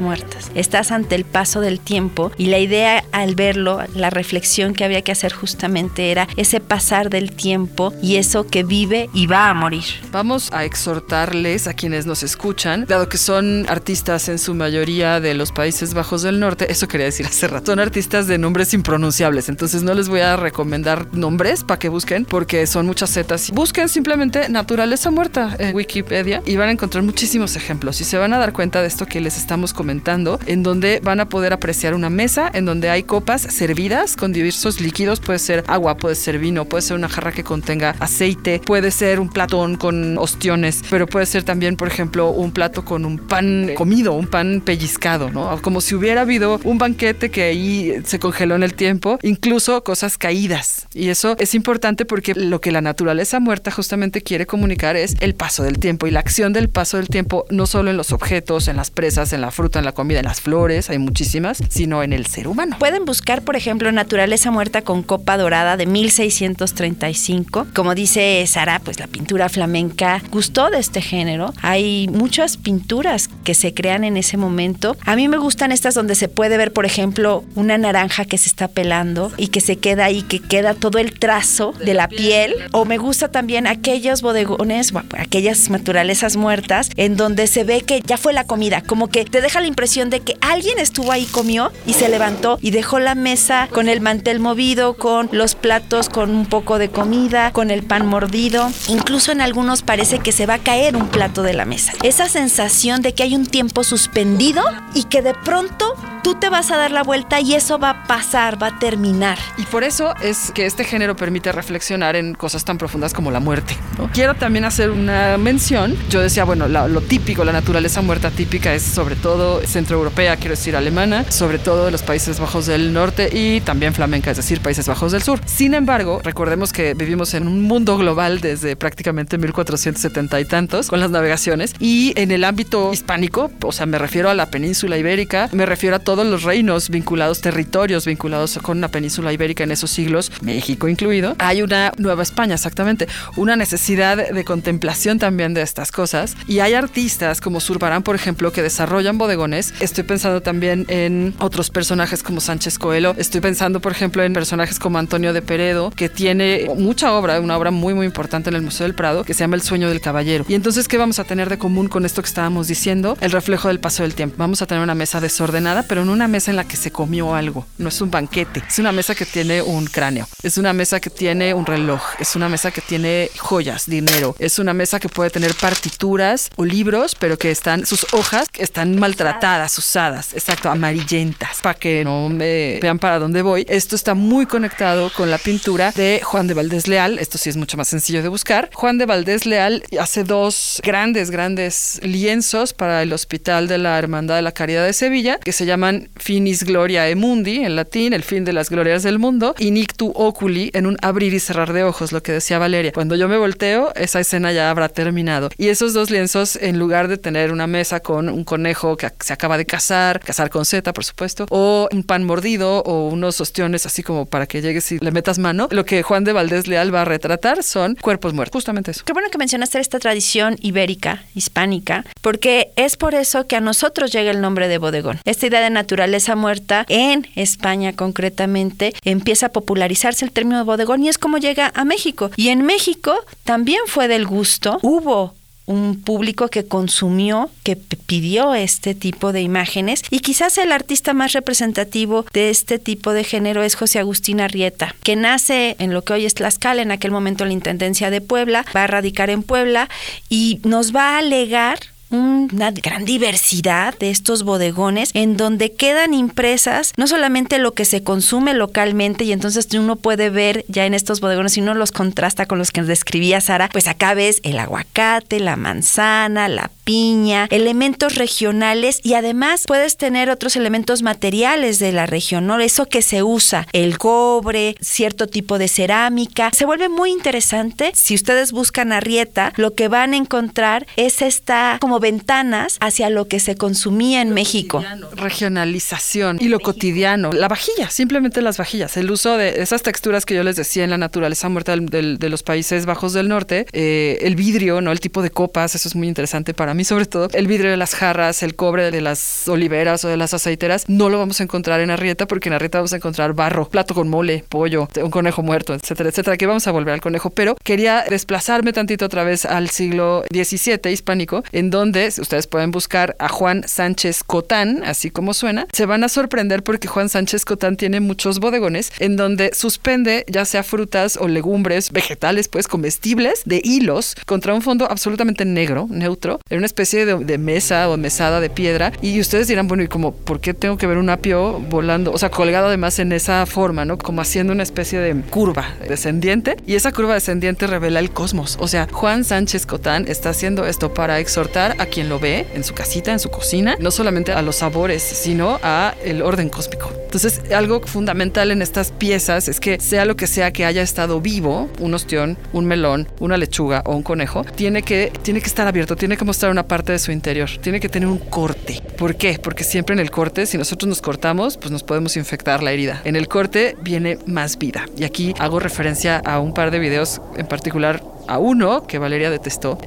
muertas. 0.00 0.50
Estás 0.54 0.92
ante 0.92 1.14
el 1.14 1.24
paso 1.24 1.60
del 1.60 1.80
tiempo 1.80 2.30
y 2.36 2.46
la 2.46 2.58
idea 2.58 3.04
al 3.12 3.34
verlo, 3.34 3.80
la 3.94 4.10
reflexión 4.10 4.74
que 4.74 4.84
había 4.84 5.02
que 5.02 5.12
hacer 5.12 5.32
justamente 5.32 6.10
era 6.10 6.28
ese 6.36 6.60
pasar 6.60 7.10
del 7.10 7.32
tiempo 7.32 7.92
y 8.02 8.16
eso 8.16 8.46
que 8.46 8.62
vive 8.62 9.10
y 9.12 9.26
va 9.26 9.50
a 9.50 9.54
morir. 9.54 9.84
Vamos 10.10 10.50
a 10.52 10.64
exhortarles 10.64 11.66
a 11.66 11.74
quienes 11.74 12.06
nos 12.06 12.22
escuchan, 12.22 12.84
dado 12.86 13.08
que 13.08 13.18
son 13.18 13.66
artistas 13.68 14.28
en 14.28 14.38
su 14.38 14.54
mayoría 14.54 15.20
de 15.20 15.34
los 15.34 15.52
Países 15.52 15.94
Bajos 15.94 16.22
del 16.22 16.38
Norte, 16.40 16.70
eso 16.70 16.88
quería 16.88 17.06
decir 17.06 17.26
hace 17.26 17.48
rato, 17.48 17.72
son 17.72 17.80
artistas 17.80 18.26
de 18.26 18.38
nombres 18.38 18.74
impronunciables, 18.74 19.48
entonces 19.48 19.82
no 19.82 19.94
les 19.94 20.08
voy 20.08 20.20
a 20.20 20.36
recomendar 20.36 21.12
nombres 21.12 21.64
para 21.64 21.78
que 21.78 21.88
busquen, 21.88 22.24
porque 22.24 22.66
son 22.66 22.86
muchas 22.86 23.12
zetas. 23.12 23.50
Busquen 23.50 23.88
simplemente 23.88 24.48
naturaleza 24.48 25.10
muerta 25.10 25.56
en 25.58 25.74
Wikipedia 25.74 26.42
y 26.46 26.56
van 26.56 26.68
a 26.68 26.72
encontrar 26.72 27.02
muchísimos 27.02 27.56
ejemplos 27.56 28.00
y 28.00 28.04
se 28.04 28.18
van 28.18 28.32
a 28.32 28.38
dar 28.38 28.52
cuenta 28.52 28.80
de 28.80 28.88
esto 28.88 29.06
que 29.06 29.20
les 29.20 29.36
estamos 29.36 29.71
comentando, 29.72 30.38
en 30.46 30.62
donde 30.62 31.00
van 31.02 31.20
a 31.20 31.28
poder 31.28 31.52
apreciar 31.52 31.94
una 31.94 32.10
mesa 32.10 32.50
en 32.52 32.64
donde 32.64 32.90
hay 32.90 33.02
copas 33.02 33.42
servidas 33.42 34.16
con 34.16 34.32
diversos 34.32 34.80
líquidos, 34.80 35.20
puede 35.20 35.38
ser 35.38 35.64
agua, 35.66 35.96
puede 35.96 36.14
ser 36.14 36.38
vino, 36.38 36.64
puede 36.64 36.82
ser 36.82 36.96
una 36.96 37.08
jarra 37.08 37.32
que 37.32 37.44
contenga 37.44 37.94
aceite, 38.00 38.60
puede 38.64 38.90
ser 38.90 39.20
un 39.20 39.28
platón 39.28 39.76
con 39.76 40.18
ostiones, 40.18 40.82
pero 40.90 41.06
puede 41.06 41.26
ser 41.26 41.42
también, 41.42 41.76
por 41.76 41.88
ejemplo, 41.88 42.30
un 42.30 42.52
plato 42.52 42.84
con 42.84 43.04
un 43.04 43.18
pan 43.18 43.70
comido, 43.76 44.12
un 44.12 44.26
pan 44.26 44.62
pellizcado, 44.64 45.30
¿no? 45.30 45.60
Como 45.62 45.80
si 45.80 45.94
hubiera 45.94 46.22
habido 46.22 46.60
un 46.64 46.78
banquete 46.78 47.30
que 47.30 47.42
ahí 47.42 48.02
se 48.04 48.18
congeló 48.18 48.54
en 48.54 48.62
el 48.62 48.74
tiempo, 48.74 49.18
incluso 49.22 49.82
cosas 49.84 50.18
caídas. 50.18 50.86
Y 50.94 51.08
eso 51.08 51.36
es 51.38 51.54
importante 51.54 52.04
porque 52.04 52.34
lo 52.34 52.60
que 52.60 52.72
la 52.72 52.80
naturaleza 52.80 53.40
muerta 53.40 53.70
justamente 53.70 54.22
quiere 54.22 54.46
comunicar 54.46 54.96
es 54.96 55.16
el 55.20 55.34
paso 55.34 55.62
del 55.62 55.78
tiempo 55.78 56.06
y 56.06 56.10
la 56.10 56.20
acción 56.20 56.52
del 56.52 56.68
paso 56.68 56.96
del 56.96 57.08
tiempo, 57.08 57.46
no 57.50 57.66
solo 57.66 57.90
en 57.90 57.96
los 57.96 58.12
objetos, 58.12 58.68
en 58.68 58.76
las 58.76 58.90
presas, 58.90 59.32
en 59.32 59.40
la 59.40 59.50
fruta, 59.50 59.61
en 59.74 59.84
la 59.84 59.92
comida, 59.92 60.18
en 60.18 60.26
las 60.26 60.40
flores, 60.40 60.90
hay 60.90 60.98
muchísimas, 60.98 61.58
sino 61.68 62.02
en 62.02 62.12
el 62.12 62.26
ser 62.26 62.48
humano. 62.48 62.76
Pueden 62.78 63.04
buscar, 63.04 63.42
por 63.42 63.56
ejemplo, 63.56 63.90
Naturaleza 63.92 64.50
Muerta 64.50 64.82
con 64.82 65.02
Copa 65.02 65.36
Dorada 65.36 65.76
de 65.76 65.86
1635. 65.86 67.68
Como 67.74 67.94
dice 67.94 68.44
Sara, 68.46 68.80
pues 68.80 68.98
la 68.98 69.06
pintura 69.06 69.48
flamenca 69.48 70.22
gustó 70.30 70.70
de 70.70 70.78
este 70.78 71.00
género. 71.00 71.52
Hay 71.62 72.08
muchas 72.08 72.56
pinturas 72.56 73.28
que 73.44 73.54
se 73.54 73.72
crean 73.74 74.04
en 74.04 74.16
ese 74.16 74.36
momento. 74.36 74.96
A 75.04 75.16
mí 75.16 75.28
me 75.28 75.38
gustan 75.38 75.72
estas 75.72 75.94
donde 75.94 76.14
se 76.14 76.28
puede 76.28 76.56
ver, 76.56 76.72
por 76.72 76.86
ejemplo, 76.86 77.44
una 77.54 77.78
naranja 77.78 78.24
que 78.24 78.38
se 78.38 78.48
está 78.48 78.68
pelando 78.68 79.32
y 79.36 79.48
que 79.48 79.60
se 79.60 79.76
queda 79.76 80.06
ahí, 80.06 80.22
que 80.22 80.40
queda 80.40 80.74
todo 80.74 80.98
el 80.98 81.18
trazo 81.18 81.72
de 81.84 81.94
la 81.94 82.08
piel. 82.08 82.54
O 82.72 82.84
me 82.84 82.98
gusta 82.98 83.28
también 83.28 83.66
aquellos 83.66 84.22
bodegones, 84.22 84.92
aquellas 85.16 85.70
naturalezas 85.70 86.36
muertas, 86.36 86.90
en 86.96 87.16
donde 87.16 87.46
se 87.46 87.64
ve 87.64 87.82
que 87.82 88.00
ya 88.04 88.16
fue 88.16 88.32
la 88.32 88.44
comida, 88.44 88.82
como 88.82 89.08
que 89.08 89.24
te 89.24 89.40
deja 89.40 89.51
la 89.60 89.66
impresión 89.66 90.10
de 90.10 90.20
que 90.20 90.36
alguien 90.40 90.78
estuvo 90.78 91.12
ahí, 91.12 91.26
comió 91.26 91.72
y 91.86 91.94
se 91.94 92.08
levantó 92.08 92.58
y 92.60 92.70
dejó 92.70 92.98
la 92.98 93.14
mesa 93.14 93.68
con 93.70 93.88
el 93.88 94.00
mantel 94.00 94.40
movido, 94.40 94.94
con 94.94 95.28
los 95.32 95.54
platos, 95.54 96.08
con 96.08 96.30
un 96.30 96.46
poco 96.46 96.78
de 96.78 96.90
comida, 96.90 97.52
con 97.52 97.70
el 97.70 97.82
pan 97.82 98.06
mordido. 98.06 98.70
Incluso 98.88 99.32
en 99.32 99.40
algunos 99.40 99.82
parece 99.82 100.18
que 100.18 100.32
se 100.32 100.46
va 100.46 100.54
a 100.54 100.58
caer 100.58 100.96
un 100.96 101.08
plato 101.08 101.42
de 101.42 101.54
la 101.54 101.64
mesa. 101.64 101.92
Esa 102.02 102.28
sensación 102.28 103.02
de 103.02 103.14
que 103.14 103.22
hay 103.22 103.34
un 103.34 103.46
tiempo 103.46 103.84
suspendido 103.84 104.62
y 104.94 105.04
que 105.04 105.22
de 105.22 105.34
pronto 105.34 105.94
tú 106.22 106.36
te 106.36 106.48
vas 106.48 106.70
a 106.70 106.76
dar 106.76 106.92
la 106.92 107.02
vuelta 107.02 107.40
y 107.40 107.54
eso 107.54 107.78
va 107.78 107.90
a 107.90 108.04
pasar, 108.04 108.62
va 108.62 108.68
a 108.68 108.78
terminar. 108.78 109.38
Y 109.58 109.62
por 109.62 109.84
eso 109.84 110.14
es 110.22 110.52
que 110.52 110.66
este 110.66 110.84
género 110.84 111.16
permite 111.16 111.50
reflexionar 111.52 112.16
en 112.16 112.34
cosas 112.34 112.64
tan 112.64 112.78
profundas 112.78 113.12
como 113.12 113.30
la 113.30 113.40
muerte. 113.40 113.76
Quiero 114.12 114.34
también 114.34 114.64
hacer 114.64 114.90
una 114.90 115.36
mención. 115.38 115.96
Yo 116.08 116.20
decía, 116.20 116.44
bueno, 116.44 116.68
lo 116.68 117.00
típico, 117.00 117.44
la 117.44 117.52
naturaleza 117.52 118.02
muerta 118.02 118.30
típica 118.30 118.72
es 118.72 118.82
sobre 118.82 119.16
todo 119.16 119.31
centroeuropea, 119.66 120.36
quiero 120.36 120.52
decir 120.52 120.76
alemana, 120.76 121.30
sobre 121.30 121.58
todo 121.58 121.86
de 121.86 121.90
los 121.90 122.02
Países 122.02 122.38
Bajos 122.38 122.66
del 122.66 122.92
Norte 122.92 123.28
y 123.32 123.60
también 123.60 123.94
flamenca, 123.94 124.30
es 124.30 124.36
decir, 124.36 124.60
Países 124.60 124.86
Bajos 124.86 125.10
del 125.12 125.22
Sur. 125.22 125.40
Sin 125.44 125.74
embargo, 125.74 126.20
recordemos 126.22 126.72
que 126.72 126.94
vivimos 126.94 127.34
en 127.34 127.48
un 127.48 127.62
mundo 127.62 127.98
global 127.98 128.40
desde 128.40 128.76
prácticamente 128.76 129.38
1470 129.38 130.40
y 130.40 130.44
tantos 130.44 130.88
con 130.88 131.00
las 131.00 131.10
navegaciones 131.10 131.74
y 131.80 132.12
en 132.16 132.30
el 132.30 132.44
ámbito 132.44 132.92
hispánico, 132.92 133.50
o 133.62 133.72
sea, 133.72 133.86
me 133.86 133.98
refiero 133.98 134.30
a 134.30 134.34
la 134.34 134.46
península 134.46 134.98
ibérica, 134.98 135.48
me 135.52 135.66
refiero 135.66 135.96
a 135.96 135.98
todo 135.98 136.12
todos 136.12 136.26
los 136.26 136.42
reinos 136.42 136.90
vinculados, 136.90 137.40
territorios 137.40 138.04
vinculados 138.04 138.58
con 138.60 138.82
la 138.82 138.88
península 138.88 139.32
ibérica 139.32 139.64
en 139.64 139.70
esos 139.70 139.90
siglos, 139.90 140.30
México 140.42 140.86
incluido, 140.86 141.34
hay 141.38 141.62
una 141.62 141.90
Nueva 141.96 142.22
España, 142.22 142.56
exactamente, 142.56 143.08
una 143.36 143.56
necesidad 143.56 144.18
de 144.18 144.44
contemplación 144.44 145.18
también 145.18 145.54
de 145.54 145.62
estas 145.62 145.90
cosas. 145.90 146.36
Y 146.46 146.58
hay 146.58 146.74
artistas 146.74 147.40
como 147.40 147.60
Zurbarán, 147.60 148.02
por 148.02 148.14
ejemplo, 148.14 148.52
que 148.52 148.60
desarrollan 148.60 149.16
bodegones. 149.22 149.72
Estoy 149.78 150.02
pensando 150.02 150.42
también 150.42 150.84
en 150.88 151.32
otros 151.38 151.70
personajes 151.70 152.24
como 152.24 152.40
Sánchez 152.40 152.76
Coelho. 152.76 153.14
Estoy 153.16 153.40
pensando, 153.40 153.80
por 153.80 153.92
ejemplo, 153.92 154.24
en 154.24 154.32
personajes 154.32 154.80
como 154.80 154.98
Antonio 154.98 155.32
de 155.32 155.42
Peredo, 155.42 155.92
que 155.92 156.08
tiene 156.08 156.66
mucha 156.76 157.12
obra, 157.14 157.40
una 157.40 157.56
obra 157.56 157.70
muy, 157.70 157.94
muy 157.94 158.04
importante 158.04 158.50
en 158.50 158.56
el 158.56 158.62
Museo 158.62 158.84
del 158.84 158.96
Prado, 158.96 159.22
que 159.22 159.32
se 159.32 159.40
llama 159.40 159.54
El 159.54 159.62
sueño 159.62 159.88
del 159.88 160.00
caballero. 160.00 160.44
Y 160.48 160.54
entonces, 160.54 160.88
¿qué 160.88 160.98
vamos 160.98 161.20
a 161.20 161.24
tener 161.24 161.48
de 161.48 161.56
común 161.56 161.86
con 161.86 162.04
esto 162.04 162.20
que 162.20 162.26
estábamos 162.26 162.66
diciendo? 162.66 163.16
El 163.20 163.30
reflejo 163.30 163.68
del 163.68 163.78
paso 163.78 164.02
del 164.02 164.14
tiempo. 164.16 164.34
Vamos 164.38 164.60
a 164.60 164.66
tener 164.66 164.82
una 164.82 164.96
mesa 164.96 165.20
desordenada, 165.20 165.84
pero 165.84 166.02
en 166.02 166.08
una 166.08 166.26
mesa 166.26 166.50
en 166.50 166.56
la 166.56 166.64
que 166.64 166.76
se 166.76 166.90
comió 166.90 167.36
algo. 167.36 167.64
No 167.78 167.90
es 167.90 168.00
un 168.00 168.10
banquete. 168.10 168.64
Es 168.68 168.80
una 168.80 168.90
mesa 168.90 169.14
que 169.14 169.24
tiene 169.24 169.62
un 169.62 169.86
cráneo. 169.86 170.26
Es 170.42 170.58
una 170.58 170.72
mesa 170.72 170.98
que 170.98 171.10
tiene 171.10 171.54
un 171.54 171.64
reloj. 171.64 172.02
Es 172.18 172.34
una 172.34 172.48
mesa 172.48 172.72
que 172.72 172.80
tiene 172.80 173.30
joyas, 173.38 173.86
dinero. 173.86 174.34
Es 174.40 174.58
una 174.58 174.74
mesa 174.74 174.98
que 174.98 175.08
puede 175.08 175.30
tener 175.30 175.54
partituras 175.54 176.50
o 176.56 176.64
libros, 176.64 177.14
pero 177.14 177.38
que 177.38 177.52
están, 177.52 177.86
sus 177.86 178.04
hojas 178.12 178.48
están 178.58 178.98
maltratadas, 179.12 179.76
usadas, 179.76 180.32
exacto, 180.32 180.70
amarillentas, 180.70 181.60
para 181.60 181.78
que 181.78 182.02
no 182.02 182.30
me 182.30 182.78
vean 182.80 182.98
para 182.98 183.18
dónde 183.18 183.42
voy. 183.42 183.66
Esto 183.68 183.94
está 183.94 184.14
muy 184.14 184.46
conectado 184.46 185.10
con 185.14 185.30
la 185.30 185.36
pintura 185.36 185.92
de 185.92 186.20
Juan 186.24 186.46
de 186.46 186.54
Valdés 186.54 186.88
Leal. 186.88 187.18
Esto 187.18 187.36
sí 187.36 187.50
es 187.50 187.58
mucho 187.58 187.76
más 187.76 187.88
sencillo 187.88 188.22
de 188.22 188.28
buscar. 188.28 188.70
Juan 188.72 188.96
de 188.96 189.04
Valdés 189.04 189.44
Leal 189.44 189.84
hace 190.00 190.24
dos 190.24 190.80
grandes, 190.82 191.30
grandes 191.30 192.00
lienzos 192.02 192.72
para 192.72 193.02
el 193.02 193.12
Hospital 193.12 193.68
de 193.68 193.76
la 193.76 193.98
Hermandad 193.98 194.36
de 194.36 194.42
la 194.42 194.52
Caridad 194.52 194.86
de 194.86 194.94
Sevilla, 194.94 195.38
que 195.38 195.52
se 195.52 195.66
llaman 195.66 196.08
finis 196.16 196.64
gloria 196.64 197.04
mundi 197.14 197.64
en 197.64 197.76
latín, 197.76 198.14
el 198.14 198.22
fin 198.22 198.44
de 198.46 198.54
las 198.54 198.70
glorias 198.70 199.02
del 199.02 199.18
mundo, 199.18 199.54
y 199.58 199.72
nictu 199.72 200.10
oculi 200.14 200.70
en 200.72 200.86
un 200.86 200.96
abrir 201.02 201.34
y 201.34 201.40
cerrar 201.40 201.74
de 201.74 201.84
ojos, 201.84 202.12
lo 202.12 202.22
que 202.22 202.32
decía 202.32 202.58
Valeria. 202.58 202.92
Cuando 202.92 203.16
yo 203.16 203.28
me 203.28 203.36
volteo, 203.36 203.92
esa 203.94 204.20
escena 204.20 204.52
ya 204.52 204.70
habrá 204.70 204.88
terminado. 204.88 205.50
Y 205.58 205.68
esos 205.68 205.92
dos 205.92 206.10
lienzos, 206.10 206.56
en 206.56 206.78
lugar 206.78 207.08
de 207.08 207.18
tener 207.18 207.52
una 207.52 207.66
mesa 207.66 208.00
con 208.00 208.30
un 208.30 208.44
conejo 208.44 208.96
se 209.20 209.32
acaba 209.32 209.58
de 209.58 209.66
casar, 209.66 210.20
casar 210.20 210.50
con 210.50 210.64
Z, 210.64 210.92
por 210.92 211.04
supuesto, 211.04 211.46
o 211.50 211.88
un 211.92 212.02
pan 212.02 212.24
mordido 212.24 212.82
o 212.82 213.08
unos 213.08 213.40
ostiones 213.40 213.86
así 213.86 214.02
como 214.02 214.26
para 214.26 214.46
que 214.46 214.62
llegues 214.62 214.92
y 214.92 214.98
le 214.98 215.10
metas 215.10 215.38
mano, 215.38 215.68
lo 215.70 215.84
que 215.84 216.02
Juan 216.02 216.24
de 216.24 216.32
Valdés 216.32 216.66
Leal 216.66 216.94
va 216.94 217.02
a 217.02 217.04
retratar 217.04 217.62
son 217.62 217.96
cuerpos 217.96 218.34
muertos, 218.34 218.52
justamente 218.52 218.90
eso. 218.90 219.04
Qué 219.04 219.12
bueno 219.12 219.28
que 219.30 219.38
mencionaste 219.38 219.78
esta 219.78 219.98
tradición 219.98 220.56
ibérica, 220.60 221.24
hispánica, 221.34 222.04
porque 222.20 222.70
es 222.76 222.96
por 222.96 223.14
eso 223.14 223.46
que 223.46 223.56
a 223.56 223.60
nosotros 223.60 224.12
llega 224.12 224.30
el 224.30 224.40
nombre 224.40 224.68
de 224.68 224.78
bodegón. 224.78 225.20
Esta 225.24 225.46
idea 225.46 225.60
de 225.60 225.70
naturaleza 225.70 226.36
muerta, 226.36 226.84
en 226.88 227.26
España 227.36 227.92
concretamente, 227.94 228.94
empieza 229.04 229.46
a 229.46 229.48
popularizarse 229.50 230.24
el 230.24 230.32
término 230.32 230.64
bodegón 230.64 231.02
y 231.02 231.08
es 231.08 231.18
como 231.18 231.38
llega 231.38 231.72
a 231.74 231.84
México. 231.84 232.30
Y 232.36 232.48
en 232.48 232.62
México 232.62 233.14
también 233.44 233.80
fue 233.86 234.08
del 234.08 234.26
gusto. 234.26 234.78
Hubo 234.82 235.34
un 235.66 236.00
público 236.00 236.48
que 236.48 236.64
consumió, 236.64 237.50
que 237.62 237.76
pidió 237.76 238.54
este 238.54 238.94
tipo 238.94 239.32
de 239.32 239.42
imágenes. 239.42 240.02
Y 240.10 240.20
quizás 240.20 240.58
el 240.58 240.72
artista 240.72 241.14
más 241.14 241.32
representativo 241.32 242.26
de 242.32 242.50
este 242.50 242.78
tipo 242.78 243.12
de 243.12 243.24
género 243.24 243.62
es 243.62 243.74
José 243.74 243.98
Agustín 243.98 244.40
Arrieta, 244.40 244.94
que 245.02 245.16
nace 245.16 245.76
en 245.78 245.92
lo 245.92 246.02
que 246.02 246.14
hoy 246.14 246.26
es 246.26 246.34
Tlaxcala, 246.34 246.82
en 246.82 246.90
aquel 246.90 247.10
momento 247.10 247.44
la 247.44 247.52
Intendencia 247.52 248.10
de 248.10 248.20
Puebla, 248.20 248.64
va 248.74 248.84
a 248.84 248.88
radicar 248.88 249.30
en 249.30 249.42
Puebla 249.42 249.88
y 250.28 250.60
nos 250.64 250.94
va 250.94 251.18
a 251.18 251.22
legar 251.22 251.78
una 252.12 252.70
gran 252.70 253.04
diversidad 253.04 253.98
de 253.98 254.10
estos 254.10 254.44
bodegones 254.44 255.10
en 255.14 255.36
donde 255.36 255.72
quedan 255.72 256.14
impresas 256.14 256.92
no 256.96 257.06
solamente 257.06 257.58
lo 257.58 257.72
que 257.72 257.84
se 257.84 258.02
consume 258.02 258.54
localmente 258.54 259.24
y 259.24 259.32
entonces 259.32 259.66
uno 259.74 259.96
puede 259.96 260.30
ver 260.30 260.64
ya 260.68 260.86
en 260.86 260.94
estos 260.94 261.20
bodegones, 261.20 261.52
si 261.52 261.60
uno 261.60 261.74
los 261.74 261.92
contrasta 261.92 262.46
con 262.46 262.58
los 262.58 262.70
que 262.70 262.82
describía 262.82 263.40
Sara, 263.40 263.68
pues 263.72 263.88
acá 263.88 264.14
ves 264.14 264.40
el 264.44 264.58
aguacate, 264.58 265.40
la 265.40 265.56
manzana, 265.56 266.48
la 266.48 266.70
piña, 266.84 267.46
elementos 267.50 268.14
regionales 268.16 269.00
y 269.02 269.14
además 269.14 269.64
puedes 269.66 269.96
tener 269.96 270.30
otros 270.30 270.56
elementos 270.56 271.02
materiales 271.02 271.78
de 271.78 271.92
la 271.92 272.06
región, 272.06 272.46
¿no? 272.46 272.58
Eso 272.60 272.86
que 272.86 273.02
se 273.02 273.22
usa, 273.22 273.66
el 273.72 273.98
cobre, 273.98 274.76
cierto 274.80 275.26
tipo 275.26 275.58
de 275.58 275.68
cerámica. 275.68 276.50
Se 276.52 276.64
vuelve 276.64 276.88
muy 276.88 277.10
interesante. 277.10 277.92
Si 277.94 278.14
ustedes 278.14 278.52
buscan 278.52 278.92
Arrieta, 278.92 279.52
lo 279.56 279.74
que 279.74 279.88
van 279.88 280.14
a 280.14 280.16
encontrar 280.16 280.86
es 280.96 281.22
esta 281.22 281.78
como 281.80 282.00
ventanas 282.00 282.76
hacia 282.80 283.10
lo 283.10 283.28
que 283.28 283.40
se 283.40 283.56
consumía 283.56 284.22
en 284.22 284.30
México. 284.30 284.84
Regionalización 285.14 286.38
y 286.40 286.48
lo 286.48 286.60
cotidiano. 286.60 287.32
La 287.32 287.48
vajilla, 287.48 287.90
simplemente 287.90 288.42
las 288.42 288.58
vajillas. 288.58 288.96
El 288.96 289.10
uso 289.10 289.36
de 289.36 289.62
esas 289.62 289.82
texturas 289.82 290.26
que 290.26 290.34
yo 290.34 290.42
les 290.42 290.56
decía 290.56 290.84
en 290.84 290.90
la 290.90 290.98
naturaleza 290.98 291.48
muerta 291.48 291.76
de 291.76 292.28
los 292.28 292.42
Países 292.42 292.86
Bajos 292.86 293.12
del 293.12 293.28
Norte. 293.28 293.66
Eh, 293.72 294.18
el 294.22 294.36
vidrio, 294.36 294.80
¿no? 294.80 294.92
El 294.92 295.00
tipo 295.00 295.22
de 295.22 295.30
copas, 295.30 295.74
eso 295.74 295.88
es 295.88 295.94
muy 295.94 296.08
interesante 296.08 296.54
para 296.72 296.78
mí 296.78 296.84
sobre 296.84 297.04
todo. 297.04 297.28
El 297.34 297.48
vidrio 297.48 297.70
de 297.70 297.76
las 297.76 297.94
jarras, 297.94 298.42
el 298.42 298.56
cobre 298.56 298.90
de 298.90 299.02
las 299.02 299.46
oliveras 299.46 300.06
o 300.06 300.08
de 300.08 300.16
las 300.16 300.32
aceiteras, 300.32 300.88
no 300.88 301.10
lo 301.10 301.18
vamos 301.18 301.38
a 301.38 301.42
encontrar 301.42 301.82
en 301.82 301.90
Arrieta 301.90 302.26
porque 302.26 302.48
en 302.48 302.54
Arrieta 302.54 302.78
vamos 302.78 302.94
a 302.94 302.96
encontrar 302.96 303.34
barro, 303.34 303.68
plato 303.68 303.92
con 303.92 304.08
mole, 304.08 304.42
pollo, 304.48 304.88
un 304.96 305.10
conejo 305.10 305.42
muerto, 305.42 305.74
etcétera, 305.74 306.08
etcétera. 306.08 306.38
Que 306.38 306.46
vamos 306.46 306.66
a 306.66 306.70
volver 306.70 306.94
al 306.94 307.02
conejo. 307.02 307.28
Pero 307.28 307.56
quería 307.62 308.06
desplazarme 308.08 308.72
tantito 308.72 309.04
otra 309.04 309.22
vez 309.22 309.44
al 309.44 309.68
siglo 309.68 310.24
XVII 310.32 310.90
hispánico, 310.90 311.44
en 311.52 311.68
donde 311.68 312.08
ustedes 312.18 312.46
pueden 312.46 312.70
buscar 312.70 313.16
a 313.18 313.28
Juan 313.28 313.64
Sánchez 313.68 314.24
Cotán, 314.24 314.82
así 314.82 315.10
como 315.10 315.34
suena, 315.34 315.66
se 315.74 315.84
van 315.84 316.04
a 316.04 316.08
sorprender 316.08 316.62
porque 316.62 316.88
Juan 316.88 317.10
Sánchez 317.10 317.44
Cotán 317.44 317.76
tiene 317.76 318.00
muchos 318.00 318.40
bodegones 318.40 318.92
en 318.98 319.16
donde 319.16 319.50
suspende 319.52 320.24
ya 320.26 320.46
sea 320.46 320.62
frutas 320.62 321.18
o 321.20 321.28
legumbres, 321.28 321.92
vegetales, 321.92 322.48
pues 322.48 322.66
comestibles, 322.66 323.42
de 323.44 323.60
hilos 323.62 324.16
contra 324.24 324.54
un 324.54 324.62
fondo 324.62 324.90
absolutamente 324.90 325.44
negro, 325.44 325.86
neutro, 325.90 326.40
en 326.48 326.61
una 326.62 326.66
especie 326.66 327.04
de, 327.04 327.38
mesa 327.38 327.88
o 327.88 327.96
mesada 327.96 328.38
de 328.38 328.48
piedra. 328.48 328.92
Y 329.02 329.18
ustedes 329.18 329.48
dirán, 329.48 329.66
bueno, 329.66 329.82
¿y 329.82 329.88
como 329.88 330.14
por 330.14 330.38
qué 330.38 330.54
tengo 330.54 330.76
que 330.76 330.86
ver 330.86 330.96
un 330.96 331.10
apio 331.10 331.58
volando? 331.58 332.12
O 332.12 332.18
sea, 332.18 332.30
colgado 332.30 332.68
además 332.68 333.00
en 333.00 333.10
esa 333.10 333.44
forma, 333.46 333.84
¿no? 333.84 333.98
Como 333.98 334.20
haciendo 334.20 334.52
una 334.52 334.62
especie 334.62 335.00
de 335.00 335.20
curva 335.22 335.74
descendiente. 335.88 336.56
Y 336.64 336.76
esa 336.76 336.92
curva 336.92 337.14
descendiente 337.14 337.66
revela 337.66 337.98
el 337.98 338.12
cosmos. 338.12 338.56
O 338.60 338.68
sea, 338.68 338.86
Juan 338.92 339.24
Sánchez 339.24 339.66
Cotán 339.66 340.06
está 340.06 340.30
haciendo 340.30 340.64
esto 340.64 340.94
para 340.94 341.18
exhortar 341.18 341.74
a 341.80 341.86
quien 341.86 342.08
lo 342.08 342.20
ve 342.20 342.46
en 342.54 342.62
su 342.62 342.74
casita, 342.74 343.10
en 343.10 343.18
su 343.18 343.28
cocina, 343.28 343.74
no 343.80 343.90
solamente 343.90 344.30
a 344.30 344.40
los 344.40 344.54
sabores, 344.54 345.02
sino 345.02 345.58
a 345.64 345.94
el 346.04 346.22
orden 346.22 346.48
cósmico. 346.48 346.92
Entonces, 347.12 347.42
algo 347.52 347.80
fundamental 347.80 348.52
en 348.52 348.62
estas 348.62 348.90
piezas 348.92 349.48
es 349.48 349.60
que 349.60 349.80
sea 349.80 350.04
lo 350.04 350.16
que 350.16 350.26
sea 350.26 350.52
que 350.52 350.64
haya 350.64 350.80
estado 350.80 351.20
vivo, 351.20 351.68
un 351.80 351.92
ostión, 351.92 352.38
un 352.52 352.66
melón, 352.66 353.08
una 353.20 353.36
lechuga 353.36 353.82
o 353.84 353.94
un 353.94 354.02
conejo, 354.02 354.44
tiene 354.44 354.82
que, 354.82 355.12
tiene 355.22 355.40
que 355.40 355.46
estar 355.46 355.66
abierto, 355.66 355.96
tiene 355.96 356.16
que 356.16 356.24
mostrar 356.24 356.51
una 356.52 356.68
parte 356.68 356.92
de 356.92 356.98
su 356.98 357.12
interior, 357.12 357.50
tiene 357.60 357.80
que 357.80 357.88
tener 357.88 358.08
un 358.08 358.18
corte. 358.18 358.80
¿Por 358.96 359.16
qué? 359.16 359.38
Porque 359.42 359.64
siempre 359.64 359.94
en 359.94 360.00
el 360.00 360.10
corte, 360.10 360.46
si 360.46 360.58
nosotros 360.58 360.88
nos 360.88 361.02
cortamos, 361.02 361.56
pues 361.56 361.70
nos 361.70 361.82
podemos 361.82 362.16
infectar 362.16 362.62
la 362.62 362.72
herida. 362.72 363.00
En 363.04 363.16
el 363.16 363.28
corte 363.28 363.76
viene 363.82 364.18
más 364.26 364.58
vida. 364.58 364.86
Y 364.96 365.04
aquí 365.04 365.34
hago 365.38 365.58
referencia 365.58 366.18
a 366.18 366.38
un 366.38 366.54
par 366.54 366.70
de 366.70 366.78
videos 366.78 367.20
en 367.36 367.46
particular 367.46 368.02
a 368.28 368.38
uno 368.38 368.86
que 368.86 368.98
Valeria 368.98 369.30
detestó. 369.30 369.78